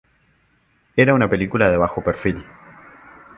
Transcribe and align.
Era 0.95 1.13
una 1.13 1.29
película 1.29 1.69
de 1.69 1.77
bajo 1.77 2.03
perfil. 2.03 2.43